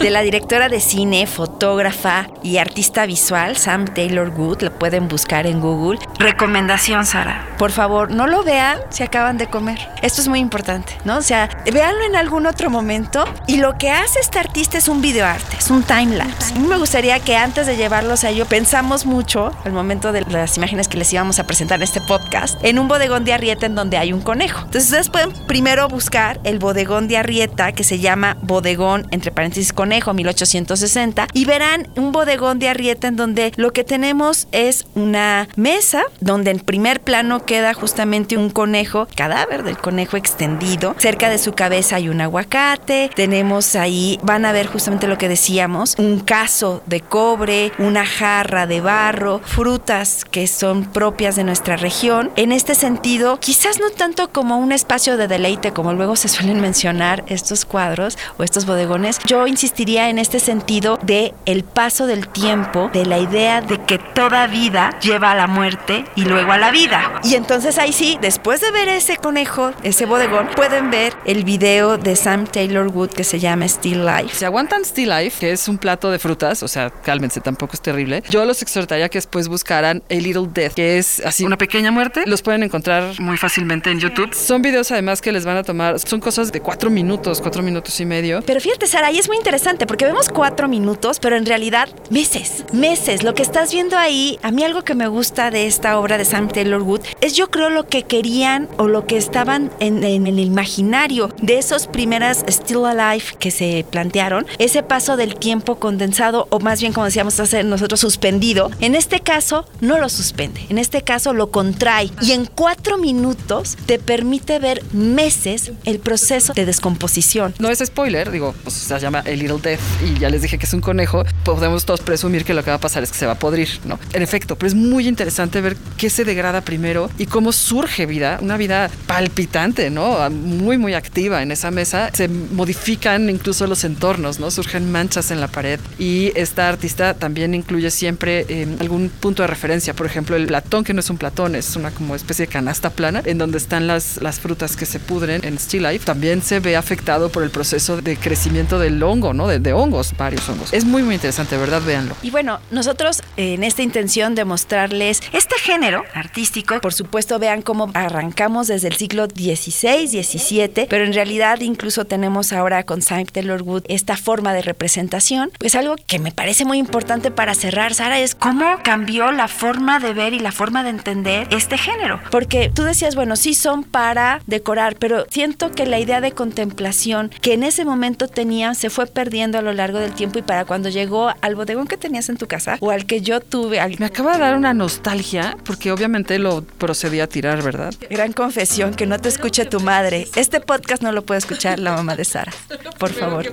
De 0.00 0.10
la 0.10 0.22
directora 0.22 0.68
de 0.68 0.80
cine, 0.80 1.26
fotógrafa 1.26 2.28
y 2.42 2.58
artista 2.58 3.06
visual, 3.06 3.56
Sam 3.56 3.86
Taylor 3.86 4.30
Good, 4.30 4.62
lo 4.62 4.78
pueden 4.78 5.08
buscar 5.08 5.46
en 5.46 5.60
Google. 5.60 5.98
Recomendación, 6.18 7.06
Sara. 7.06 7.46
Por 7.58 7.70
favor, 7.70 8.10
no 8.10 8.26
lo 8.26 8.42
vean 8.42 8.78
si 8.90 9.02
acaban 9.02 9.38
de 9.38 9.46
comer. 9.46 9.78
Esto 10.02 10.20
es 10.20 10.28
muy 10.28 10.38
importante, 10.38 10.96
¿no? 11.04 11.18
O 11.18 11.22
sea, 11.22 11.48
véanlo 11.72 12.04
en 12.04 12.16
algún 12.16 12.46
otro 12.46 12.70
momento. 12.70 13.24
Y 13.46 13.58
lo 13.58 13.76
que 13.78 13.90
hace 13.90 14.20
este 14.20 14.38
artista 14.38 14.78
es 14.78 14.88
un 14.88 15.00
videoarte, 15.00 15.56
es 15.58 15.70
un 15.70 15.82
time-lapse. 15.82 16.54
A 16.54 16.58
mí 16.58 16.66
me 16.66 16.78
gustaría 16.78 17.20
que 17.20 17.36
antes 17.36 17.66
de 17.66 17.76
llevarlos 17.76 18.24
a 18.24 18.30
ello, 18.30 18.46
pensamos 18.46 19.06
mucho, 19.06 19.52
al 19.64 19.72
momento 19.72 20.12
de 20.12 20.22
las 20.22 20.56
imágenes 20.56 20.88
que 20.88 20.96
les 20.96 21.12
íbamos 21.12 21.38
a 21.38 21.44
presentar 21.44 21.78
en 21.78 21.84
este 21.84 22.00
podcast, 22.00 22.62
en 22.64 22.78
un 22.78 22.88
bodegón 22.88 23.24
de 23.24 23.32
Arrieta 23.32 23.66
en 23.66 23.74
donde 23.74 23.98
hay 23.98 24.12
un 24.12 24.20
conejo. 24.20 24.60
Entonces 24.60 24.84
ustedes 24.84 25.08
pueden 25.10 25.32
primero 25.46 25.88
buscar 25.88 26.40
el 26.44 26.58
bodegón 26.58 27.08
de 27.08 27.16
Arrieta 27.16 27.72
que 27.80 27.84
se 27.84 27.98
llama 27.98 28.36
bodegón, 28.42 29.06
entre 29.10 29.30
paréntesis, 29.30 29.72
conejo 29.72 30.12
1860, 30.12 31.28
y 31.32 31.46
verán 31.46 31.88
un 31.96 32.12
bodegón 32.12 32.58
de 32.58 32.68
Arrieta 32.68 33.08
en 33.08 33.16
donde 33.16 33.54
lo 33.56 33.72
que 33.72 33.84
tenemos 33.84 34.48
es 34.52 34.84
una 34.94 35.48
mesa 35.56 36.02
donde 36.20 36.50
en 36.50 36.58
primer 36.58 37.00
plano 37.00 37.46
queda 37.46 37.72
justamente 37.72 38.36
un 38.36 38.50
conejo, 38.50 39.08
cadáver 39.14 39.62
del 39.62 39.78
conejo 39.78 40.18
extendido. 40.18 40.94
Cerca 40.98 41.30
de 41.30 41.38
su 41.38 41.54
cabeza 41.54 41.96
hay 41.96 42.10
un 42.10 42.20
aguacate. 42.20 43.10
Tenemos 43.14 43.74
ahí, 43.76 44.20
van 44.22 44.44
a 44.44 44.52
ver 44.52 44.66
justamente 44.66 45.06
lo 45.06 45.16
que 45.16 45.30
decíamos, 45.30 45.94
un 45.96 46.20
caso 46.20 46.82
de 46.84 47.00
cobre, 47.00 47.72
una 47.78 48.04
jarra 48.04 48.66
de 48.66 48.82
barro, 48.82 49.40
frutas 49.42 50.26
que 50.26 50.46
son 50.46 50.84
propias 50.84 51.34
de 51.34 51.44
nuestra 51.44 51.78
región. 51.78 52.30
En 52.36 52.52
este 52.52 52.74
sentido, 52.74 53.40
quizás 53.40 53.80
no 53.80 53.88
tanto 53.88 54.30
como 54.30 54.58
un 54.58 54.70
espacio 54.70 55.16
de 55.16 55.28
deleite, 55.28 55.72
como 55.72 55.94
luego 55.94 56.14
se 56.14 56.28
suelen 56.28 56.60
mencionar 56.60 57.24
estos 57.28 57.64
cuadros 57.70 58.18
o 58.36 58.42
estos 58.42 58.66
bodegones, 58.66 59.18
yo 59.24 59.46
insistiría 59.46 60.10
en 60.10 60.18
este 60.18 60.40
sentido 60.40 60.98
de 61.02 61.32
el 61.46 61.62
paso 61.62 62.06
del 62.06 62.28
tiempo, 62.28 62.90
de 62.92 63.06
la 63.06 63.18
idea 63.18 63.60
de 63.60 63.78
que 63.84 63.98
toda 63.98 64.46
vida 64.48 64.98
lleva 65.00 65.30
a 65.30 65.34
la 65.34 65.46
muerte 65.46 66.04
y 66.16 66.24
luego 66.24 66.52
a 66.52 66.58
la 66.58 66.70
vida. 66.70 67.20
Y 67.22 67.36
entonces 67.36 67.78
ahí 67.78 67.92
sí, 67.92 68.18
después 68.20 68.60
de 68.60 68.70
ver 68.72 68.88
ese 68.88 69.16
conejo, 69.16 69.72
ese 69.82 70.04
bodegón, 70.04 70.48
pueden 70.56 70.90
ver 70.90 71.14
el 71.24 71.44
video 71.44 71.96
de 71.96 72.16
Sam 72.16 72.46
Taylor 72.46 72.88
Wood 72.88 73.10
que 73.10 73.24
se 73.24 73.38
llama 73.38 73.68
Still 73.68 74.04
Life. 74.04 74.34
Si 74.34 74.44
aguantan 74.44 74.84
Still 74.84 75.10
Life, 75.10 75.38
que 75.38 75.52
es 75.52 75.68
un 75.68 75.78
plato 75.78 76.10
de 76.10 76.18
frutas, 76.18 76.62
o 76.62 76.68
sea, 76.68 76.90
cálmense, 76.90 77.40
tampoco 77.40 77.74
es 77.74 77.80
terrible, 77.80 78.22
yo 78.28 78.44
los 78.44 78.62
exhortaría 78.62 79.08
que 79.08 79.18
después 79.18 79.48
buscaran 79.48 80.02
A 80.10 80.14
Little 80.14 80.48
Death, 80.52 80.74
que 80.74 80.98
es 80.98 81.20
así 81.24 81.44
una 81.44 81.56
pequeña 81.56 81.92
muerte. 81.92 82.24
Los 82.26 82.42
pueden 82.42 82.62
encontrar 82.62 83.20
muy 83.20 83.36
fácilmente 83.36 83.90
en 83.90 84.00
YouTube. 84.00 84.34
Son 84.34 84.62
videos 84.62 84.90
además 84.90 85.20
que 85.20 85.32
les 85.32 85.44
van 85.44 85.56
a 85.56 85.62
tomar, 85.62 85.98
son 86.00 86.20
cosas 86.20 86.50
de 86.52 86.60
cuatro 86.60 86.90
minutos, 86.90 87.40
cuatro 87.40 87.59
minutos 87.62 88.00
y 88.00 88.06
medio. 88.06 88.42
Pero 88.44 88.60
fíjate, 88.60 88.86
Sara, 88.86 89.08
ahí 89.08 89.18
es 89.18 89.28
muy 89.28 89.36
interesante 89.36 89.86
porque 89.86 90.04
vemos 90.04 90.28
cuatro 90.28 90.68
minutos, 90.68 91.18
pero 91.20 91.36
en 91.36 91.46
realidad 91.46 91.88
meses, 92.10 92.64
meses. 92.72 93.22
Lo 93.22 93.34
que 93.34 93.42
estás 93.42 93.72
viendo 93.72 93.96
ahí, 93.96 94.38
a 94.42 94.50
mí 94.50 94.64
algo 94.64 94.82
que 94.82 94.94
me 94.94 95.08
gusta 95.08 95.50
de 95.50 95.66
esta 95.66 95.98
obra 95.98 96.18
de 96.18 96.24
Sam 96.24 96.48
Taylor 96.48 96.82
Wood 96.82 97.00
es 97.20 97.34
yo 97.34 97.50
creo 97.50 97.70
lo 97.70 97.86
que 97.86 98.02
querían 98.02 98.68
o 98.78 98.86
lo 98.86 99.06
que 99.06 99.16
estaban 99.16 99.70
en, 99.80 100.04
en 100.04 100.26
el 100.26 100.38
imaginario 100.38 101.30
de 101.42 101.58
esos 101.58 101.86
primeras 101.86 102.44
Still 102.48 102.84
Alive 102.84 103.24
que 103.38 103.50
se 103.50 103.84
plantearon, 103.90 104.46
ese 104.58 104.82
paso 104.82 105.16
del 105.16 105.36
tiempo 105.36 105.76
condensado 105.76 106.46
o 106.50 106.60
más 106.60 106.80
bien 106.80 106.92
como 106.92 107.06
decíamos 107.06 107.38
hace 107.40 107.64
nosotros 107.64 108.00
suspendido, 108.00 108.70
en 108.80 108.94
este 108.94 109.20
caso 109.20 109.64
no 109.80 109.98
lo 109.98 110.08
suspende, 110.08 110.66
en 110.68 110.78
este 110.78 111.02
caso 111.02 111.32
lo 111.32 111.50
contrae 111.50 112.10
y 112.20 112.32
en 112.32 112.46
cuatro 112.46 112.98
minutos 112.98 113.76
te 113.86 113.98
permite 113.98 114.58
ver 114.58 114.82
meses 114.92 115.72
el 115.84 115.98
proceso 115.98 116.52
de 116.52 116.66
descomposición. 116.66 117.49
No 117.58 117.68
es 117.70 117.78
spoiler, 117.78 118.30
digo, 118.30 118.54
pues 118.62 118.74
se 118.74 118.98
llama 118.98 119.20
A 119.20 119.30
Little 119.30 119.58
Death 119.62 119.80
y 120.04 120.18
ya 120.18 120.30
les 120.30 120.42
dije 120.42 120.58
que 120.58 120.66
es 120.66 120.74
un 120.74 120.80
conejo, 120.80 121.24
podemos 121.44 121.84
todos 121.84 122.00
presumir 122.00 122.44
que 122.44 122.54
lo 122.54 122.62
que 122.62 122.70
va 122.70 122.76
a 122.76 122.80
pasar 122.80 123.02
es 123.02 123.10
que 123.10 123.18
se 123.18 123.26
va 123.26 123.32
a 123.32 123.38
podrir, 123.38 123.68
¿no? 123.84 123.98
En 124.12 124.22
efecto, 124.22 124.56
pero 124.56 124.68
es 124.68 124.74
muy 124.74 125.08
interesante 125.08 125.60
ver 125.60 125.76
qué 125.96 126.10
se 126.10 126.24
degrada 126.24 126.60
primero 126.60 127.10
y 127.18 127.26
cómo 127.26 127.52
surge 127.52 128.06
vida, 128.06 128.38
una 128.40 128.56
vida 128.56 128.90
palpitante, 129.06 129.90
¿no? 129.90 130.28
Muy, 130.30 130.78
muy 130.78 130.94
activa 130.94 131.42
en 131.42 131.52
esa 131.52 131.70
mesa. 131.70 132.10
Se 132.12 132.28
modifican 132.28 133.28
incluso 133.30 133.66
los 133.66 133.84
entornos, 133.84 134.38
¿no? 134.38 134.50
Surgen 134.50 134.90
manchas 134.90 135.30
en 135.30 135.40
la 135.40 135.48
pared 135.48 135.80
y 135.98 136.32
esta 136.34 136.68
artista 136.68 137.14
también 137.14 137.54
incluye 137.54 137.90
siempre 137.90 138.46
eh, 138.48 138.66
algún 138.80 139.08
punto 139.08 139.42
de 139.42 139.46
referencia, 139.46 139.94
por 139.94 140.06
ejemplo, 140.06 140.36
el 140.36 140.46
platón, 140.46 140.84
que 140.84 140.94
no 140.94 141.00
es 141.00 141.10
un 141.10 141.18
platón, 141.18 141.54
es 141.54 141.76
una 141.76 141.90
como 141.90 142.14
especie 142.14 142.46
de 142.46 142.52
canasta 142.52 142.90
plana 142.90 143.22
en 143.24 143.38
donde 143.38 143.58
están 143.58 143.86
las, 143.86 144.20
las 144.22 144.40
frutas 144.40 144.76
que 144.76 144.86
se 144.86 144.98
pudren 144.98 145.44
en 145.44 145.58
Still 145.58 145.82
Life, 145.82 146.04
también 146.04 146.42
se 146.42 146.60
ve 146.60 146.76
afectado 146.76 147.30
por 147.30 147.39
el 147.44 147.50
proceso 147.50 148.00
de 148.00 148.16
crecimiento 148.16 148.78
del 148.78 149.02
hongo, 149.02 149.32
¿no? 149.32 149.48
De, 149.48 149.58
de 149.58 149.72
hongos, 149.72 150.14
varios 150.16 150.48
hongos. 150.48 150.72
Es 150.72 150.84
muy, 150.84 151.02
muy 151.02 151.14
interesante, 151.14 151.56
¿verdad? 151.56 151.82
Véanlo. 151.82 152.14
Y 152.22 152.30
bueno, 152.30 152.60
nosotros 152.70 153.22
en 153.36 153.64
esta 153.64 153.82
intención 153.82 154.34
de 154.34 154.44
mostrarles 154.44 155.22
este 155.32 155.56
género 155.58 156.04
artístico, 156.14 156.80
por 156.80 156.92
supuesto, 156.92 157.38
vean 157.38 157.62
cómo 157.62 157.90
arrancamos 157.94 158.66
desde 158.66 158.88
el 158.88 158.96
siglo 158.96 159.26
XVI, 159.26 160.06
XVII, 160.06 160.86
pero 160.88 161.04
en 161.04 161.12
realidad 161.12 161.60
incluso 161.60 162.04
tenemos 162.04 162.52
ahora 162.52 162.82
con 162.84 163.02
Sam 163.02 163.24
Taylor 163.24 163.62
Wood 163.62 163.84
esta 163.88 164.16
forma 164.16 164.52
de 164.52 164.62
representación. 164.62 165.50
Pues 165.58 165.74
algo 165.74 165.96
que 166.06 166.18
me 166.18 166.32
parece 166.32 166.64
muy 166.64 166.78
importante 166.78 167.30
para 167.30 167.54
cerrar, 167.54 167.94
Sara, 167.94 168.18
es 168.18 168.34
cómo 168.34 168.78
cambió 168.82 169.32
la 169.32 169.48
forma 169.48 169.98
de 169.98 170.12
ver 170.12 170.34
y 170.34 170.38
la 170.38 170.52
forma 170.52 170.82
de 170.82 170.90
entender 170.90 171.46
este 171.50 171.78
género. 171.78 172.20
Porque 172.30 172.70
tú 172.74 172.84
decías, 172.84 173.14
bueno, 173.14 173.36
sí 173.36 173.54
son 173.54 173.84
para 173.84 174.40
decorar, 174.46 174.96
pero 174.96 175.26
siento 175.30 175.70
que 175.70 175.86
la 175.86 175.98
idea 175.98 176.20
de 176.20 176.32
contemplación 176.32 177.29
que 177.40 177.54
en 177.54 177.62
ese 177.62 177.84
momento 177.84 178.28
tenían 178.28 178.74
se 178.74 178.90
fue 178.90 179.06
perdiendo 179.06 179.58
a 179.58 179.62
lo 179.62 179.72
largo 179.72 179.98
del 179.98 180.12
tiempo 180.12 180.38
y 180.38 180.42
para 180.42 180.64
cuando 180.64 180.88
llegó 180.88 181.32
al 181.40 181.54
bodegón 181.54 181.86
que 181.86 181.96
tenías 181.96 182.28
en 182.28 182.36
tu 182.36 182.46
casa 182.46 182.76
o 182.80 182.90
al 182.90 183.06
que 183.06 183.20
yo 183.20 183.40
tuve. 183.40 183.80
Al... 183.80 183.98
Me 183.98 184.06
acaba 184.06 184.34
de 184.34 184.40
dar 184.40 184.56
una 184.56 184.74
nostalgia 184.74 185.56
porque 185.64 185.92
obviamente 185.92 186.38
lo 186.38 186.62
procedí 186.62 187.20
a 187.20 187.28
tirar, 187.28 187.62
¿verdad? 187.62 187.94
Gran 188.08 188.32
confesión, 188.32 188.94
que 188.94 189.06
no 189.06 189.18
te 189.18 189.28
escuche 189.28 189.64
tu 189.64 189.80
madre. 189.80 190.28
Este 190.36 190.60
podcast 190.60 191.02
no 191.02 191.12
lo 191.12 191.22
puede 191.22 191.38
escuchar 191.38 191.78
la 191.78 191.92
mamá 191.92 192.16
de 192.16 192.24
Sara. 192.24 192.52
Por 192.98 193.10
favor. 193.12 193.46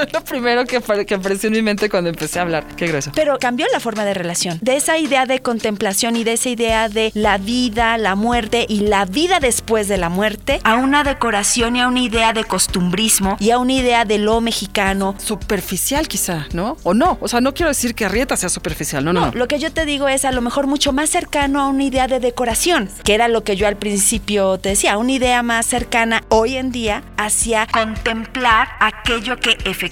lo 0.12 0.24
primero 0.24 0.64
que, 0.64 0.80
que, 1.06 1.14
apareció 1.14 1.48
en 1.48 1.54
mi 1.54 1.62
mente 1.62 1.88
cuando 1.88 2.10
empecé 2.10 2.38
a 2.38 2.42
hablar. 2.42 2.66
Qué 2.76 2.86
grueso. 2.86 3.12
Pero 3.14 3.38
cambió 3.38 3.66
la 3.72 3.80
forma 3.80 4.04
de 4.04 4.14
relación. 4.14 4.58
De 4.62 4.76
esa 4.76 4.98
idea 4.98 5.26
de 5.26 5.40
contemplación 5.40 6.16
y 6.16 6.24
de 6.24 6.34
esa 6.34 6.48
idea 6.48 6.88
de 6.88 7.10
la 7.14 7.38
vida, 7.38 7.98
la 7.98 8.14
muerte 8.14 8.66
y 8.68 8.80
la 8.80 9.04
vida 9.04 9.40
después 9.40 9.88
de 9.88 9.98
la 9.98 10.08
muerte 10.08 10.60
a 10.64 10.76
una 10.76 11.04
decoración 11.04 11.76
y 11.76 11.80
a 11.80 11.88
una 11.88 12.00
idea 12.00 12.32
de 12.32 12.44
costumbrismo 12.44 13.36
y 13.40 13.50
a 13.50 13.58
una 13.58 13.72
idea 13.72 14.04
de 14.04 14.18
lo 14.18 14.40
mexicano. 14.40 15.14
Superficial 15.18 16.08
quizá, 16.08 16.46
¿no? 16.52 16.76
O 16.82 16.94
no. 16.94 17.18
O 17.20 17.28
sea, 17.28 17.40
no 17.40 17.54
quiero 17.54 17.68
decir 17.68 17.94
que 17.94 18.04
Arrieta 18.04 18.36
sea 18.36 18.48
superficial, 18.48 19.04
no, 19.04 19.12
no, 19.12 19.26
no. 19.26 19.32
Lo 19.32 19.48
que 19.48 19.58
yo 19.58 19.72
te 19.72 19.84
digo 19.84 20.08
es 20.08 20.24
a 20.24 20.32
lo 20.32 20.40
mejor 20.40 20.66
mucho 20.66 20.92
más 20.92 21.10
cercano 21.10 21.60
a 21.60 21.68
una 21.68 21.84
idea 21.84 22.06
de 22.06 22.20
decoración, 22.20 22.88
que 23.04 23.14
era 23.14 23.28
lo 23.28 23.44
que 23.44 23.56
yo 23.56 23.66
al 23.66 23.76
principio 23.76 24.58
te 24.58 24.70
decía, 24.70 24.98
una 24.98 25.12
idea 25.12 25.42
más 25.42 25.66
cercana 25.66 26.24
hoy 26.28 26.56
en 26.56 26.72
día 26.72 27.02
hacia 27.16 27.66
contemplar 27.66 28.68
aquello 28.80 29.36
que 29.36 29.56
efectivamente 29.64 29.89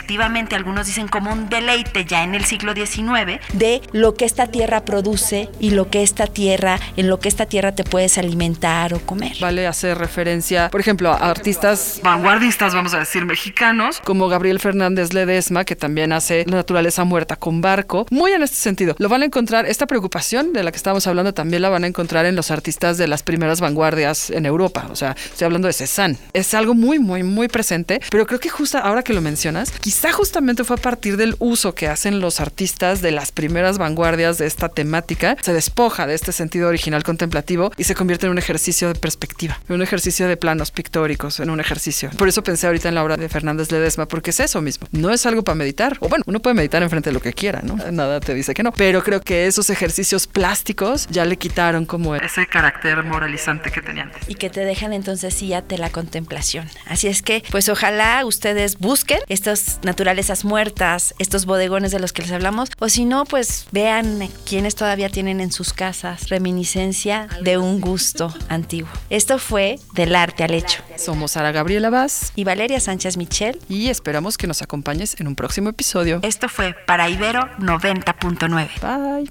algunos 0.54 0.86
dicen 0.86 1.08
como 1.08 1.32
un 1.32 1.48
deleite 1.48 2.04
ya 2.04 2.24
en 2.24 2.34
el 2.34 2.44
siglo 2.44 2.74
XIX 2.74 3.40
de 3.52 3.80
lo 3.92 4.14
que 4.14 4.24
esta 4.24 4.46
tierra 4.46 4.84
produce 4.84 5.48
y 5.60 5.70
lo 5.70 5.90
que 5.90 6.02
esta 6.02 6.26
tierra, 6.26 6.80
en 6.96 7.08
lo 7.08 7.18
que 7.20 7.28
esta 7.28 7.46
tierra 7.46 7.74
te 7.74 7.84
puedes 7.84 8.18
alimentar 8.18 8.94
o 8.94 9.00
comer. 9.00 9.36
Vale 9.40 9.66
hacer 9.66 9.98
referencia, 9.98 10.68
por 10.70 10.80
ejemplo, 10.80 11.10
a 11.10 11.30
artistas 11.30 12.00
vanguardistas, 12.02 12.74
vamos 12.74 12.94
a 12.94 13.00
decir, 13.00 13.24
mexicanos, 13.24 14.00
como 14.04 14.28
Gabriel 14.28 14.58
Fernández 14.60 15.12
Ledesma, 15.12 15.64
que 15.64 15.76
también 15.76 16.12
hace 16.12 16.44
La 16.46 16.56
naturaleza 16.56 17.04
muerta 17.04 17.36
con 17.36 17.60
barco. 17.60 18.06
Muy 18.10 18.32
en 18.32 18.42
este 18.42 18.56
sentido. 18.56 18.94
Lo 18.98 19.08
van 19.08 19.22
a 19.22 19.26
encontrar, 19.26 19.66
esta 19.66 19.86
preocupación 19.86 20.52
de 20.52 20.62
la 20.62 20.70
que 20.70 20.76
estábamos 20.76 21.06
hablando 21.06 21.34
también 21.34 21.62
la 21.62 21.68
van 21.68 21.84
a 21.84 21.86
encontrar 21.86 22.26
en 22.26 22.36
los 22.36 22.50
artistas 22.50 22.98
de 22.98 23.06
las 23.06 23.22
primeras 23.22 23.60
vanguardias 23.60 24.30
en 24.30 24.46
Europa. 24.46 24.86
O 24.90 24.96
sea, 24.96 25.12
estoy 25.12 25.46
hablando 25.46 25.68
de 25.68 25.72
Cézanne. 25.72 26.18
Es 26.32 26.54
algo 26.54 26.74
muy, 26.74 26.98
muy, 26.98 27.22
muy 27.22 27.48
presente, 27.48 28.00
pero 28.10 28.26
creo 28.26 28.40
que 28.40 28.48
justo 28.48 28.78
ahora 28.78 29.02
que 29.02 29.12
lo 29.12 29.20
mencionas, 29.20 29.72
quizá 29.88 30.12
justamente 30.12 30.64
fue 30.64 30.76
a 30.76 30.78
partir 30.78 31.16
del 31.16 31.34
uso 31.38 31.74
que 31.74 31.88
hacen 31.88 32.20
los 32.20 32.40
artistas 32.40 33.00
de 33.00 33.10
las 33.10 33.32
primeras 33.32 33.78
vanguardias 33.78 34.36
de 34.36 34.44
esta 34.44 34.68
temática, 34.68 35.38
se 35.40 35.54
despoja 35.54 36.06
de 36.06 36.12
este 36.12 36.32
sentido 36.32 36.68
original 36.68 37.02
contemplativo 37.04 37.72
y 37.78 37.84
se 37.84 37.94
convierte 37.94 38.26
en 38.26 38.32
un 38.32 38.36
ejercicio 38.36 38.88
de 38.88 39.00
perspectiva, 39.00 39.58
en 39.66 39.76
un 39.76 39.80
ejercicio 39.80 40.28
de 40.28 40.36
planos 40.36 40.72
pictóricos, 40.72 41.40
en 41.40 41.48
un 41.48 41.58
ejercicio. 41.58 42.10
Por 42.18 42.28
eso 42.28 42.42
pensé 42.42 42.66
ahorita 42.66 42.90
en 42.90 42.96
la 42.96 43.02
obra 43.02 43.16
de 43.16 43.30
Fernández 43.30 43.72
Ledesma, 43.72 44.06
porque 44.06 44.28
es 44.28 44.40
eso 44.40 44.60
mismo. 44.60 44.86
No 44.92 45.08
es 45.08 45.24
algo 45.24 45.42
para 45.42 45.54
meditar. 45.54 45.96
O 46.00 46.10
bueno, 46.10 46.22
uno 46.26 46.40
puede 46.40 46.52
meditar 46.52 46.82
enfrente 46.82 47.08
de 47.08 47.14
lo 47.14 47.22
que 47.22 47.32
quiera, 47.32 47.62
¿no? 47.62 47.76
Nada 47.90 48.20
te 48.20 48.34
dice 48.34 48.52
que 48.52 48.62
no. 48.62 48.72
Pero 48.72 49.02
creo 49.02 49.22
que 49.22 49.46
esos 49.46 49.70
ejercicios 49.70 50.26
plásticos 50.26 51.06
ya 51.08 51.24
le 51.24 51.38
quitaron 51.38 51.86
como 51.86 52.14
ese 52.14 52.46
carácter 52.46 53.02
moralizante 53.04 53.70
que 53.70 53.80
tenía 53.80 54.02
antes. 54.02 54.28
Y 54.28 54.34
que 54.34 54.50
te 54.50 54.66
dejan 54.66 54.92
entonces 54.92 55.32
sí 55.32 55.48
ya 55.48 55.62
te 55.62 55.78
la 55.78 55.88
contemplación. 55.88 56.68
Así 56.84 57.08
es 57.08 57.22
que, 57.22 57.42
pues 57.50 57.70
ojalá 57.70 58.26
ustedes 58.26 58.76
busquen 58.76 59.20
estos 59.28 59.77
naturalezas 59.82 60.44
muertas, 60.44 61.14
estos 61.18 61.46
bodegones 61.46 61.92
de 61.92 62.00
los 62.00 62.12
que 62.12 62.22
les 62.22 62.32
hablamos, 62.32 62.70
o 62.78 62.88
si 62.88 63.04
no, 63.04 63.24
pues 63.24 63.66
vean 63.72 64.28
quienes 64.46 64.74
todavía 64.74 65.08
tienen 65.08 65.40
en 65.40 65.52
sus 65.52 65.72
casas 65.72 66.28
reminiscencia 66.28 67.28
de 67.42 67.58
un 67.58 67.80
gusto 67.80 68.34
antiguo. 68.48 68.90
Esto 69.10 69.38
fue 69.38 69.78
Del 69.94 70.16
Arte 70.16 70.44
al 70.44 70.54
Hecho. 70.54 70.82
Somos 70.96 71.32
Sara 71.32 71.52
Gabriela 71.52 71.90
Vaz 71.90 72.32
y 72.34 72.44
Valeria 72.44 72.80
Sánchez 72.80 73.16
Michel 73.16 73.60
y 73.68 73.88
esperamos 73.88 74.36
que 74.36 74.46
nos 74.46 74.62
acompañes 74.62 75.18
en 75.20 75.28
un 75.28 75.36
próximo 75.36 75.70
episodio. 75.70 76.20
Esto 76.22 76.48
fue 76.48 76.74
para 76.86 77.08
Ibero 77.08 77.40
90.9. 77.58 78.68
Bye. 78.80 79.28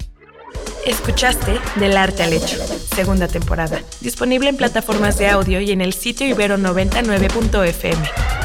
Escuchaste 0.86 1.60
Del 1.76 1.98
Arte 1.98 2.24
al 2.24 2.34
Hecho, 2.34 2.58
segunda 2.96 3.28
temporada, 3.28 3.82
disponible 4.00 4.50
en 4.50 4.58
plataformas 4.58 5.18
de 5.18 5.28
audio 5.28 5.60
y 5.60 5.72
en 5.72 5.82
el 5.82 5.94
sitio 5.94 6.28
ibero99.fm. 6.28 8.37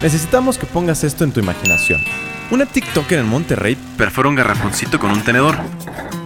Necesitamos 0.00 0.56
que 0.56 0.64
pongas 0.64 1.04
esto 1.04 1.24
en 1.24 1.32
tu 1.32 1.40
imaginación. 1.40 2.00
Una 2.50 2.64
TikToker 2.64 3.18
en 3.18 3.28
Monterrey 3.28 3.76
perfora 3.98 4.30
un 4.30 4.34
garrafoncito 4.34 4.98
con 4.98 5.10
un 5.10 5.22
tenedor. 5.22 5.56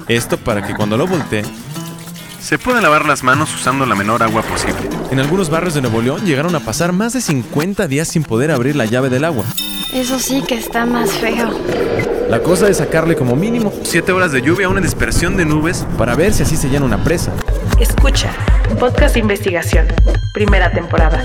Esto 0.06 0.38
para 0.38 0.64
que 0.64 0.74
cuando 0.74 0.96
lo 0.96 1.08
voltee, 1.08 1.42
se 2.40 2.56
puedan 2.56 2.84
lavar 2.84 3.04
las 3.04 3.24
manos 3.24 3.52
usando 3.52 3.84
la 3.84 3.96
menor 3.96 4.22
agua 4.22 4.42
posible. 4.42 4.88
En 5.10 5.18
algunos 5.18 5.50
barrios 5.50 5.74
de 5.74 5.80
Nuevo 5.80 6.02
León 6.02 6.24
llegaron 6.24 6.54
a 6.54 6.60
pasar 6.60 6.92
más 6.92 7.14
de 7.14 7.20
50 7.20 7.88
días 7.88 8.06
sin 8.06 8.22
poder 8.22 8.52
abrir 8.52 8.76
la 8.76 8.84
llave 8.84 9.10
del 9.10 9.24
agua. 9.24 9.44
Eso 9.92 10.20
sí 10.20 10.44
que 10.46 10.54
está 10.54 10.86
más 10.86 11.10
feo. 11.10 11.50
La 12.30 12.40
cosa 12.42 12.68
es 12.68 12.76
sacarle 12.76 13.16
como 13.16 13.34
mínimo 13.34 13.72
7 13.82 14.12
horas 14.12 14.30
de 14.30 14.40
lluvia 14.40 14.66
a 14.66 14.70
una 14.70 14.80
dispersión 14.80 15.36
de 15.36 15.46
nubes 15.46 15.84
para 15.98 16.14
ver 16.14 16.32
si 16.32 16.44
así 16.44 16.56
se 16.56 16.68
llena 16.68 16.86
una 16.86 17.02
presa. 17.02 17.32
Escucha, 17.80 18.32
podcast 18.78 19.14
de 19.14 19.20
investigación, 19.20 19.88
primera 20.32 20.70
temporada. 20.70 21.24